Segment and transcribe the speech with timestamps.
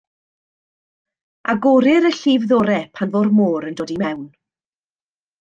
[1.53, 4.27] Agorir y llif-ddorau pan fo'r môr yn dod i mewn.